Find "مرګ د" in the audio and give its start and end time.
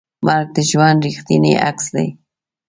0.25-0.57